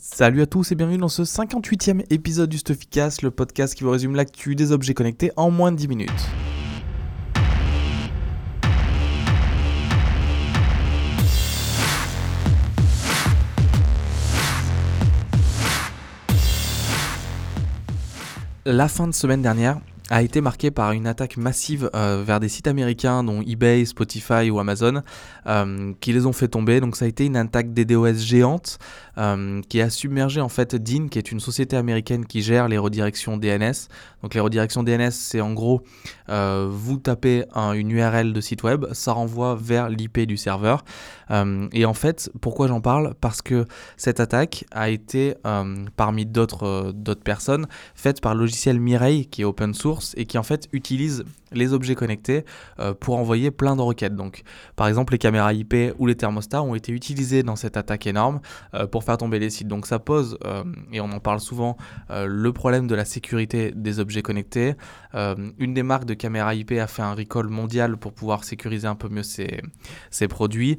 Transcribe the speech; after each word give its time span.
Salut 0.00 0.42
à 0.42 0.46
tous 0.46 0.70
et 0.70 0.76
bienvenue 0.76 0.98
dans 0.98 1.08
ce 1.08 1.22
58e 1.22 2.04
épisode 2.10 2.48
du 2.48 2.58
Stuffcast, 2.58 3.22
le 3.22 3.32
podcast 3.32 3.74
qui 3.74 3.82
vous 3.82 3.90
résume 3.90 4.14
l'actu 4.14 4.54
des 4.54 4.70
objets 4.70 4.94
connectés 4.94 5.32
en 5.36 5.50
moins 5.50 5.72
de 5.72 5.76
10 5.76 5.88
minutes. 5.88 6.28
La 18.64 18.86
fin 18.86 19.08
de 19.08 19.12
semaine 19.12 19.42
dernière, 19.42 19.80
a 20.10 20.22
été 20.22 20.40
marqué 20.40 20.70
par 20.70 20.92
une 20.92 21.06
attaque 21.06 21.36
massive 21.36 21.90
euh, 21.94 22.22
vers 22.24 22.40
des 22.40 22.48
sites 22.48 22.66
américains 22.66 23.22
dont 23.22 23.42
eBay, 23.42 23.84
Spotify 23.84 24.50
ou 24.50 24.58
Amazon 24.58 25.02
euh, 25.46 25.92
qui 26.00 26.12
les 26.12 26.26
ont 26.26 26.32
fait 26.32 26.48
tomber. 26.48 26.80
Donc 26.80 26.96
ça 26.96 27.04
a 27.04 27.08
été 27.08 27.26
une 27.26 27.36
attaque 27.36 27.74
DDoS 27.74 28.18
géante 28.18 28.78
euh, 29.18 29.60
qui 29.68 29.80
a 29.80 29.90
submergé 29.90 30.40
en 30.40 30.48
fait 30.48 30.74
DIN 30.74 31.08
qui 31.08 31.18
est 31.18 31.30
une 31.30 31.40
société 31.40 31.76
américaine 31.76 32.24
qui 32.24 32.42
gère 32.42 32.68
les 32.68 32.78
redirections 32.78 33.36
DNS. 33.36 33.88
Donc 34.22 34.34
les 34.34 34.40
redirections 34.40 34.82
DNS 34.82 35.10
c'est 35.10 35.40
en 35.40 35.52
gros 35.52 35.82
vous 36.28 36.98
tapez 36.98 37.44
une 37.54 37.90
URL 37.90 38.32
de 38.32 38.40
site 38.40 38.62
web, 38.62 38.86
ça 38.92 39.12
renvoie 39.12 39.56
vers 39.58 39.88
l'IP 39.88 40.20
du 40.20 40.36
serveur. 40.36 40.84
et 41.72 41.84
en 41.84 41.94
fait 41.94 42.30
pourquoi 42.40 42.68
j'en 42.68 42.80
parle? 42.80 43.14
Parce 43.20 43.40
que 43.40 43.64
cette 43.96 44.20
attaque 44.20 44.64
a 44.70 44.90
été 44.90 45.34
parmi 45.96 46.26
d'autres 46.26 46.92
d'autres 46.94 47.22
personnes 47.22 47.66
faite 47.94 48.20
par 48.20 48.34
le 48.34 48.40
logiciel 48.40 48.78
Mireille 48.80 49.26
qui 49.26 49.42
est 49.42 49.44
open 49.44 49.72
source 49.72 49.97
et 50.16 50.26
qui 50.26 50.38
en 50.38 50.42
fait 50.42 50.68
utilise 50.72 51.24
les 51.52 51.72
objets 51.72 51.94
connectés 51.94 52.44
euh, 52.78 52.94
pour 52.94 53.16
envoyer 53.16 53.50
plein 53.50 53.76
de 53.76 53.82
requêtes. 53.82 54.14
Donc, 54.14 54.42
par 54.76 54.88
exemple, 54.88 55.12
les 55.12 55.18
caméras 55.18 55.52
IP 55.52 55.74
ou 55.98 56.06
les 56.06 56.14
thermostats 56.14 56.62
ont 56.62 56.74
été 56.74 56.92
utilisés 56.92 57.42
dans 57.42 57.56
cette 57.56 57.76
attaque 57.76 58.06
énorme 58.06 58.40
euh, 58.74 58.86
pour 58.86 59.04
faire 59.04 59.16
tomber 59.16 59.38
les 59.38 59.50
sites. 59.50 59.68
Donc, 59.68 59.86
ça 59.86 59.98
pose, 59.98 60.38
euh, 60.44 60.64
et 60.92 61.00
on 61.00 61.10
en 61.10 61.20
parle 61.20 61.40
souvent, 61.40 61.76
le 62.10 62.52
problème 62.52 62.86
de 62.86 62.94
la 62.94 63.04
sécurité 63.04 63.72
des 63.74 64.00
objets 64.00 64.22
connectés. 64.22 64.74
une 65.14 65.74
des 65.74 65.82
marques 65.82 66.04
de 66.04 66.14
caméras 66.14 66.54
IP 66.54 66.72
a 66.72 66.86
fait 66.86 67.02
un 67.02 67.14
recall 67.14 67.48
mondial 67.48 67.96
pour 67.96 68.12
pouvoir 68.12 68.44
sécuriser 68.44 68.86
un 68.86 68.94
peu 68.94 69.08
mieux 69.08 69.22
ses, 69.22 70.28
produits. 70.28 70.78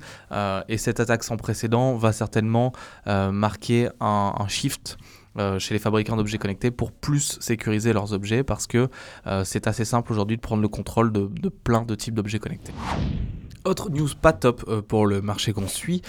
et 0.67 0.77
cette 0.77 0.99
attaque 0.99 1.23
sans 1.23 1.37
précédent 1.37 1.95
va 1.95 2.11
certainement 2.11 2.73
marquer 3.05 3.89
un, 3.99 4.33
shift 4.47 4.97
chez 5.59 5.73
les 5.73 5.79
fabricants 5.79 6.17
d'objets 6.17 6.37
connectés 6.37 6.71
pour 6.71 6.91
plus 6.91 7.37
sécuriser 7.39 7.93
leurs 7.93 8.13
objets 8.13 8.43
parce 8.43 8.67
que 8.67 8.89
euh, 9.27 9.43
c'est 9.43 9.67
assez 9.67 9.85
simple 9.85 10.11
aujourd'hui 10.11 10.37
de 10.37 10.41
prendre 10.41 10.61
le 10.61 10.67
contrôle 10.67 11.11
de, 11.11 11.49
plein 11.49 11.83
de 11.83 11.95
types 11.95 12.13
d'objets 12.13 12.39
connectés. 12.39 12.73
Autre 13.65 13.89
news 13.89 14.07
pas 14.21 14.33
top 14.33 14.63
euh, 14.67 14.81
pour 14.81 15.05
le 15.05 15.21
marché 15.21 15.53
qu'on 15.53 15.67
suit, 15.67 16.01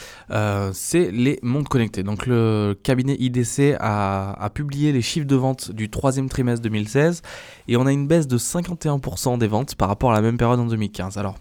c'est 0.72 1.10
les 1.10 1.38
montres 1.42 1.68
connectées. 1.68 2.02
Donc 2.02 2.26
le 2.26 2.78
cabinet 2.82 3.16
IDC 3.18 3.76
a, 3.78 4.32
a, 4.32 4.50
publié 4.50 4.92
les 4.92 5.02
chiffres 5.02 5.26
de 5.26 5.36
vente 5.36 5.72
du 5.72 5.90
troisième 5.90 6.28
trimestre 6.28 6.62
2016 6.62 7.22
et 7.68 7.76
on 7.76 7.86
a 7.86 7.92
une 7.92 8.06
baisse 8.06 8.26
de 8.26 8.38
51% 8.38 9.38
des 9.38 9.48
ventes 9.48 9.74
par 9.74 9.88
rapport 9.88 10.12
à 10.12 10.14
la 10.14 10.22
même 10.22 10.38
période 10.38 10.60
en 10.60 10.66
2015. 10.66 11.18
Alors 11.18 11.36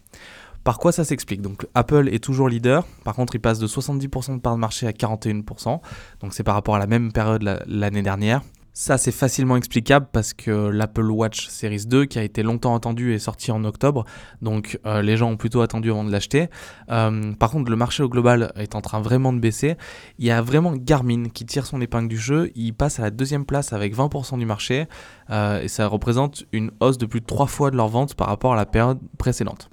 par 0.70 0.78
quoi 0.78 0.92
ça 0.92 1.03
s'explique 1.03 1.42
Donc 1.42 1.66
Apple 1.73 2.09
est 2.09 2.23
toujours 2.23 2.48
leader, 2.48 2.86
par 3.03 3.16
contre 3.16 3.34
il 3.34 3.39
passe 3.39 3.58
de 3.58 3.66
70% 3.66 4.36
de 4.36 4.39
part 4.39 4.53
de 4.53 4.59
marché 4.59 4.86
à 4.86 4.92
41%, 4.92 5.80
donc 6.20 6.34
c'est 6.36 6.44
par 6.44 6.53
rapport 6.53 6.76
à 6.76 6.78
la 6.78 6.86
même 6.86 7.11
période 7.11 7.42
l'année 7.66 8.03
dernière. 8.03 8.44
Ça, 8.72 9.00
c'est 9.00 9.11
facilement 9.11 9.58
explicable 9.58 10.08
parce 10.11 10.31
que 10.31 10.52
l'Apple 10.52 11.09
Watch 11.09 11.48
Series 11.48 11.88
2, 11.88 12.06
qui 12.06 12.20
a 12.20 12.23
été 12.23 12.44
longtemps 12.44 12.76
attendu, 12.76 13.16
est 13.16 13.20
sorti 13.20 13.52
en 13.52 13.64
octobre. 13.64 14.06
Donc, 14.44 14.80
euh, 14.86 15.02
les 15.02 15.17
gens 15.17 15.31
ont 15.31 15.38
plutôt 15.38 15.61
attendu 15.61 15.89
avant 15.89 16.03
de 16.03 16.11
l'acheter. 16.11 16.50
Euh, 16.92 17.33
par 17.33 17.50
contre, 17.50 17.72
le 17.72 17.76
marché 17.76 18.04
au 18.04 18.08
global 18.08 18.54
est 18.56 18.76
en 18.76 18.81
train 18.81 19.02
vraiment 19.02 19.33
de 19.33 19.39
baisser. 19.39 19.76
Il 20.20 20.28
y 20.28 20.31
a 20.31 20.39
vraiment 20.39 20.73
Garmin 20.73 21.30
qui 21.30 21.48
tire 21.48 21.66
son 21.66 21.81
épingle 21.81 22.09
du 22.09 22.17
jeu. 22.20 22.52
Il 22.54 22.73
passe 22.76 23.00
à 23.00 23.02
la 23.02 23.09
deuxième 23.09 23.45
place 23.45 23.73
avec 23.73 23.95
20% 23.95 24.38
du 24.38 24.45
marché. 24.45 24.88
Euh, 25.31 25.64
et 25.64 25.67
ça 25.67 25.88
représente 25.88 26.45
une 26.52 26.70
hausse 26.80 27.00
de 27.00 27.08
plus 27.08 27.22
de 27.22 27.26
3 27.26 27.48
fois 27.48 27.72
de 27.72 27.76
leur 27.76 27.88
vente 27.88 28.14
par 28.14 28.28
rapport 28.28 28.54
à 28.54 28.56
la 28.56 28.67
période 28.67 28.99
précédente. 29.17 29.72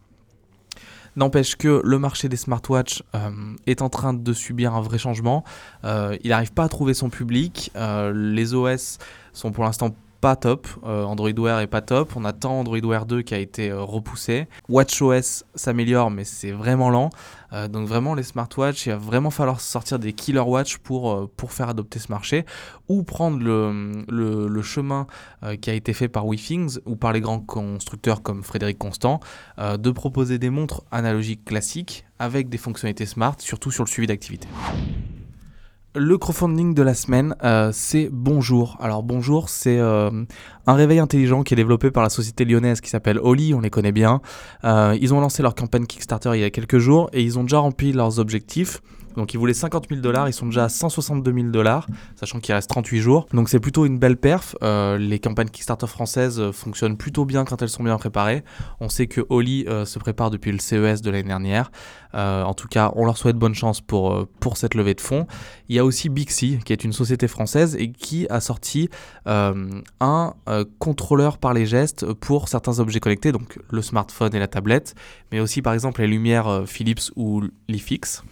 N'empêche 1.16 1.56
que 1.56 1.80
le 1.82 1.98
marché 1.98 2.28
des 2.28 2.36
smartwatches 2.36 3.02
euh, 3.14 3.30
est 3.66 3.80
en 3.80 3.88
train 3.88 4.12
de 4.12 4.32
subir 4.34 4.74
un 4.74 4.82
vrai 4.82 4.98
changement. 4.98 5.44
Euh, 5.84 6.16
il 6.22 6.28
n'arrive 6.28 6.52
pas 6.52 6.64
à 6.64 6.68
trouver 6.68 6.92
son 6.92 7.08
public. 7.08 7.70
Euh, 7.74 8.12
les 8.14 8.52
OS 8.52 8.98
sont 9.32 9.50
pour 9.50 9.64
l'instant 9.64 9.96
pas 10.20 10.36
top. 10.36 10.66
Euh, 10.84 11.04
Android 11.04 11.32
Wear 11.36 11.60
est 11.60 11.66
pas 11.66 11.80
top. 11.80 12.16
On 12.16 12.24
attend 12.24 12.60
Android 12.60 12.80
Wear 12.80 13.06
2 13.06 13.22
qui 13.22 13.34
a 13.34 13.38
été 13.38 13.70
euh, 13.70 13.82
repoussé. 13.82 14.48
WatchOS 14.68 15.44
s'améliore, 15.54 16.10
mais 16.10 16.24
c'est 16.24 16.52
vraiment 16.52 16.90
lent. 16.90 17.10
Euh, 17.52 17.68
donc 17.68 17.86
vraiment, 17.86 18.14
les 18.14 18.22
smartwatches, 18.22 18.86
il 18.86 18.90
va 18.90 18.98
vraiment 18.98 19.30
falloir 19.30 19.60
sortir 19.60 19.98
des 19.98 20.12
killer 20.12 20.40
watch 20.40 20.78
pour, 20.78 21.30
pour 21.36 21.52
faire 21.52 21.68
adopter 21.68 21.98
ce 21.98 22.10
marché 22.10 22.44
ou 22.88 23.02
prendre 23.02 23.38
le, 23.38 24.04
le, 24.08 24.62
chemin 24.62 25.06
qui 25.60 25.70
a 25.70 25.74
été 25.74 25.92
fait 25.92 26.08
par 26.08 26.26
WeThings 26.26 26.78
ou 26.86 26.96
par 26.96 27.12
les 27.12 27.20
grands 27.20 27.38
constructeurs 27.38 28.22
comme 28.22 28.42
Frédéric 28.42 28.78
Constant 28.78 29.20
de 29.58 29.90
proposer 29.90 30.38
des 30.38 30.50
montres 30.50 30.82
analogiques 30.90 31.44
classiques 31.44 32.04
avec 32.18 32.48
des 32.48 32.58
fonctionnalités 32.58 33.06
smart, 33.06 33.36
surtout 33.38 33.70
sur 33.70 33.84
le 33.84 33.88
suivi 33.88 34.08
d'activité. 34.08 34.48
Le 35.98 36.18
crowdfunding 36.18 36.74
de 36.74 36.82
la 36.82 36.92
semaine, 36.92 37.34
euh, 37.42 37.70
c'est 37.72 38.10
Bonjour. 38.12 38.76
Alors 38.80 39.02
Bonjour, 39.02 39.48
c'est 39.48 39.78
euh, 39.78 40.10
un 40.66 40.74
réveil 40.74 40.98
intelligent 40.98 41.42
qui 41.42 41.54
est 41.54 41.56
développé 41.56 41.90
par 41.90 42.02
la 42.02 42.10
société 42.10 42.44
lyonnaise 42.44 42.82
qui 42.82 42.90
s'appelle 42.90 43.18
Oli, 43.18 43.54
on 43.54 43.60
les 43.60 43.70
connaît 43.70 43.92
bien. 43.92 44.20
Euh, 44.64 44.94
ils 45.00 45.14
ont 45.14 45.20
lancé 45.20 45.42
leur 45.42 45.54
campagne 45.54 45.86
Kickstarter 45.86 46.32
il 46.34 46.40
y 46.40 46.44
a 46.44 46.50
quelques 46.50 46.76
jours 46.76 47.08
et 47.14 47.22
ils 47.22 47.38
ont 47.38 47.44
déjà 47.44 47.60
rempli 47.60 47.94
leurs 47.94 48.18
objectifs. 48.18 48.82
Donc 49.16 49.34
ils 49.34 49.38
voulaient 49.38 49.54
50 49.54 49.86
000 49.88 50.00
dollars, 50.00 50.28
ils 50.28 50.32
sont 50.32 50.46
déjà 50.46 50.64
à 50.64 50.68
162 50.68 51.32
000 51.32 51.46
dollars, 51.48 51.86
sachant 52.16 52.40
qu'il 52.40 52.54
reste 52.54 52.70
38 52.70 53.00
jours. 53.00 53.26
Donc 53.32 53.48
c'est 53.48 53.60
plutôt 53.60 53.86
une 53.86 53.98
belle 53.98 54.16
perf. 54.16 54.54
Euh, 54.62 54.98
les 54.98 55.18
campagnes 55.18 55.48
Kickstarter 55.48 55.86
françaises 55.86 56.40
euh, 56.40 56.52
fonctionnent 56.52 56.96
plutôt 56.96 57.24
bien 57.24 57.44
quand 57.44 57.62
elles 57.62 57.68
sont 57.68 57.82
bien 57.82 57.96
préparées. 57.96 58.44
On 58.80 58.88
sait 58.88 59.06
que 59.06 59.22
Oli 59.28 59.64
euh, 59.68 59.84
se 59.84 59.98
prépare 59.98 60.30
depuis 60.30 60.52
le 60.52 60.58
CES 60.58 61.02
de 61.02 61.10
l'année 61.10 61.28
dernière. 61.28 61.70
en 62.14 62.54
tout 62.54 62.68
cas, 62.68 62.92
on 62.96 63.04
leur 63.04 63.16
souhaite 63.16 63.36
bonne 63.36 63.54
chance 63.54 63.80
pour, 63.80 64.26
pour 64.40 64.56
cette 64.56 64.74
levée 64.74 64.94
de 64.94 65.00
fonds. 65.00 65.26
Il 65.68 65.76
y 65.76 65.78
a 65.78 65.84
aussi 65.84 66.08
Bixi, 66.08 66.58
qui 66.64 66.72
est 66.72 66.82
une 66.84 66.92
société 66.92 67.28
française 67.28 67.76
et 67.78 67.92
qui 67.92 68.26
a 68.30 68.40
sorti 68.40 68.88
un 69.26 70.32
contrôleur 70.78 71.36
par 71.36 71.52
les 71.52 71.66
gestes 71.66 72.10
pour 72.14 72.48
certains 72.48 72.78
objets 72.78 73.00
connectés, 73.00 73.32
donc 73.32 73.58
le 73.70 73.82
smartphone 73.82 74.34
et 74.34 74.38
la 74.38 74.48
tablette, 74.48 74.94
mais 75.30 75.40
aussi 75.40 75.60
par 75.60 75.74
exemple 75.74 76.00
les 76.00 76.06
lumières 76.06 76.62
Philips 76.66 77.10
ou 77.16 77.42
l'IFIX. 77.68 78.22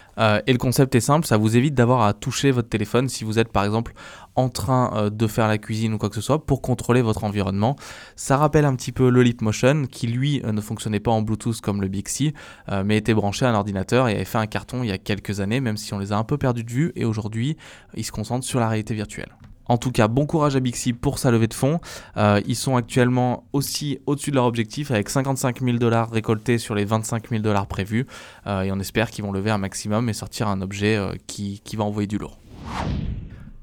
et 0.46 0.52
le 0.52 0.58
concept 0.74 0.96
est 0.96 1.00
simple, 1.00 1.24
ça 1.24 1.36
vous 1.36 1.56
évite 1.56 1.74
d'avoir 1.74 2.02
à 2.02 2.14
toucher 2.14 2.50
votre 2.50 2.68
téléphone 2.68 3.08
si 3.08 3.22
vous 3.22 3.38
êtes 3.38 3.52
par 3.52 3.62
exemple 3.62 3.92
en 4.34 4.48
train 4.48 4.90
euh, 4.96 5.08
de 5.08 5.28
faire 5.28 5.46
la 5.46 5.56
cuisine 5.56 5.94
ou 5.94 5.98
quoi 5.98 6.08
que 6.08 6.16
ce 6.16 6.20
soit 6.20 6.44
pour 6.44 6.62
contrôler 6.62 7.00
votre 7.00 7.22
environnement. 7.22 7.76
Ça 8.16 8.36
rappelle 8.36 8.64
un 8.64 8.74
petit 8.74 8.90
peu 8.90 9.08
le 9.08 9.22
Leap 9.22 9.40
Motion 9.40 9.84
qui 9.88 10.08
lui 10.08 10.42
euh, 10.44 10.50
ne 10.50 10.60
fonctionnait 10.60 10.98
pas 10.98 11.12
en 11.12 11.22
Bluetooth 11.22 11.60
comme 11.60 11.80
le 11.80 11.86
Bixi 11.86 12.34
euh, 12.72 12.82
mais 12.84 12.96
était 12.96 13.14
branché 13.14 13.46
à 13.46 13.50
un 13.50 13.54
ordinateur 13.54 14.08
et 14.08 14.16
avait 14.16 14.24
fait 14.24 14.38
un 14.38 14.48
carton 14.48 14.82
il 14.82 14.88
y 14.88 14.92
a 14.92 14.98
quelques 14.98 15.38
années 15.38 15.60
même 15.60 15.76
si 15.76 15.94
on 15.94 16.00
les 16.00 16.10
a 16.10 16.16
un 16.16 16.24
peu 16.24 16.38
perdus 16.38 16.64
de 16.64 16.72
vue 16.72 16.92
et 16.96 17.04
aujourd'hui 17.04 17.56
il 17.94 18.04
se 18.04 18.10
concentre 18.10 18.44
sur 18.44 18.58
la 18.58 18.68
réalité 18.68 18.94
virtuelle. 18.94 19.30
En 19.66 19.78
tout 19.78 19.90
cas, 19.92 20.08
bon 20.08 20.26
courage 20.26 20.56
à 20.56 20.60
Bixi 20.60 20.92
pour 20.92 21.18
sa 21.18 21.30
levée 21.30 21.46
de 21.46 21.54
fonds. 21.54 21.80
Euh, 22.16 22.40
ils 22.46 22.56
sont 22.56 22.76
actuellement 22.76 23.44
aussi 23.52 23.98
au-dessus 24.06 24.30
de 24.30 24.36
leur 24.36 24.44
objectif 24.44 24.90
avec 24.90 25.08
55 25.08 25.60
000 25.60 25.78
dollars 25.78 26.10
récoltés 26.10 26.58
sur 26.58 26.74
les 26.74 26.84
25 26.84 27.28
000 27.30 27.42
dollars 27.42 27.66
prévus. 27.66 28.06
Euh, 28.46 28.62
et 28.62 28.72
on 28.72 28.78
espère 28.78 29.10
qu'ils 29.10 29.24
vont 29.24 29.32
lever 29.32 29.50
un 29.50 29.58
maximum 29.58 30.08
et 30.08 30.12
sortir 30.12 30.48
un 30.48 30.60
objet 30.60 30.96
euh, 30.96 31.12
qui, 31.26 31.60
qui 31.64 31.76
va 31.76 31.84
envoyer 31.84 32.06
du 32.06 32.18
lourd. 32.18 32.38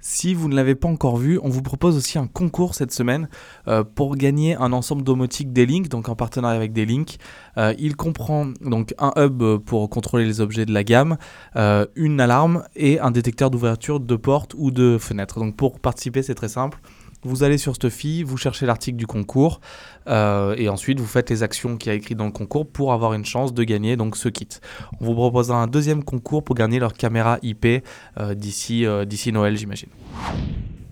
Si 0.01 0.33
vous 0.33 0.49
ne 0.49 0.55
l'avez 0.55 0.73
pas 0.73 0.87
encore 0.87 1.17
vu, 1.17 1.39
on 1.43 1.49
vous 1.49 1.61
propose 1.61 1.95
aussi 1.95 2.17
un 2.17 2.25
concours 2.25 2.73
cette 2.73 2.91
semaine 2.91 3.29
euh, 3.67 3.83
pour 3.83 4.15
gagner 4.15 4.55
un 4.55 4.73
ensemble 4.73 5.03
domotique 5.03 5.53
D-Link, 5.53 5.89
donc 5.89 6.09
en 6.09 6.15
partenariat 6.15 6.57
avec 6.57 6.73
D-Link. 6.73 7.17
Euh, 7.57 7.75
il 7.77 7.95
comprend 7.95 8.47
donc 8.61 8.95
un 8.97 9.13
hub 9.15 9.59
pour 9.59 9.87
contrôler 9.91 10.25
les 10.25 10.41
objets 10.41 10.65
de 10.65 10.73
la 10.73 10.83
gamme, 10.83 11.17
euh, 11.55 11.85
une 11.95 12.19
alarme 12.19 12.63
et 12.75 12.99
un 12.99 13.11
détecteur 13.11 13.51
d'ouverture 13.51 13.99
de 13.99 14.15
porte 14.15 14.55
ou 14.57 14.71
de 14.71 14.97
fenêtre. 14.97 15.39
Donc 15.39 15.55
pour 15.55 15.79
participer, 15.79 16.23
c'est 16.23 16.35
très 16.35 16.49
simple. 16.49 16.79
Vous 17.23 17.43
allez 17.43 17.59
sur 17.59 17.75
Stuffy, 17.75 18.23
vous 18.23 18.37
cherchez 18.37 18.65
l'article 18.65 18.97
du 18.97 19.05
concours 19.05 19.61
euh, 20.07 20.55
et 20.57 20.69
ensuite 20.69 20.99
vous 20.99 21.05
faites 21.05 21.29
les 21.29 21.43
actions 21.43 21.77
qui 21.77 21.89
a 21.91 21.93
écrit 21.93 22.15
dans 22.15 22.25
le 22.25 22.31
concours 22.31 22.67
pour 22.67 22.93
avoir 22.93 23.13
une 23.13 23.25
chance 23.25 23.53
de 23.53 23.63
gagner 23.63 23.95
donc 23.95 24.17
ce 24.17 24.27
kit. 24.27 24.47
On 24.99 25.05
vous 25.05 25.13
proposera 25.13 25.61
un 25.61 25.67
deuxième 25.67 26.03
concours 26.03 26.43
pour 26.43 26.55
gagner 26.55 26.79
leur 26.79 26.93
caméra 26.93 27.37
IP 27.43 27.83
euh, 28.19 28.33
d'ici 28.33 28.87
euh, 28.87 29.05
d'ici 29.05 29.31
Noël 29.31 29.55
j'imagine. 29.55 29.89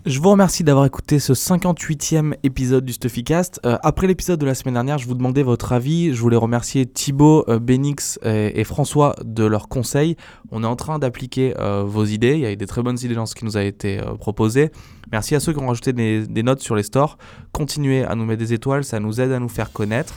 Je 0.06 0.18
vous 0.18 0.30
remercie 0.30 0.64
d'avoir 0.64 0.86
écouté 0.86 1.18
ce 1.18 1.34
58e 1.34 2.32
épisode 2.42 2.86
du 2.86 2.94
Stuffycast. 2.94 3.60
Euh, 3.66 3.76
après 3.82 4.06
l'épisode 4.06 4.40
de 4.40 4.46
la 4.46 4.54
semaine 4.54 4.72
dernière, 4.72 4.96
je 4.96 5.06
vous 5.06 5.14
demandais 5.14 5.42
votre 5.42 5.74
avis. 5.74 6.14
Je 6.14 6.20
voulais 6.22 6.38
remercier 6.38 6.86
Thibaut, 6.86 7.44
euh, 7.48 7.58
Benix 7.58 8.18
et, 8.24 8.64
François 8.64 9.14
de 9.22 9.44
leurs 9.44 9.68
conseils. 9.68 10.16
On 10.52 10.64
est 10.64 10.66
en 10.66 10.74
train 10.74 10.98
d'appliquer 10.98 11.54
euh, 11.58 11.84
vos 11.86 12.06
idées. 12.06 12.32
Il 12.32 12.40
y 12.40 12.46
a 12.46 12.52
eu 12.52 12.56
des 12.56 12.66
très 12.66 12.82
bonnes 12.82 12.96
idées 13.02 13.14
dans 13.14 13.26
ce 13.26 13.34
qui 13.34 13.44
nous 13.44 13.58
a 13.58 13.62
été 13.62 14.00
proposé. 14.18 14.70
Merci 15.12 15.34
à 15.34 15.40
ceux 15.40 15.52
qui 15.52 15.58
ont 15.58 15.68
rajouté 15.68 15.92
des, 15.92 16.26
des, 16.26 16.42
notes 16.42 16.60
sur 16.60 16.76
les 16.76 16.82
stores. 16.82 17.18
Continuez 17.52 18.02
à 18.02 18.14
nous 18.14 18.24
mettre 18.24 18.40
des 18.40 18.54
étoiles, 18.54 18.84
ça 18.84 19.00
nous 19.00 19.20
aide 19.20 19.32
à 19.32 19.38
nous 19.38 19.50
faire 19.50 19.70
connaître. 19.70 20.14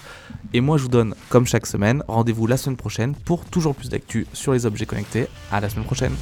Et 0.53 0.61
moi, 0.61 0.77
je 0.77 0.83
vous 0.83 0.89
donne, 0.89 1.13
comme 1.27 1.45
chaque 1.45 1.65
semaine, 1.65 2.05
rendez-vous 2.07 2.47
la 2.47 2.55
semaine 2.55 2.77
prochaine 2.77 3.15
pour 3.25 3.43
toujours 3.43 3.75
plus 3.75 3.89
d'actu 3.89 4.27
sur 4.31 4.53
les 4.53 4.65
objets 4.65 4.85
connectés. 4.85 5.27
À 5.51 5.59
la 5.59 5.67
semaine 5.67 5.85
prochaine. 5.85 6.13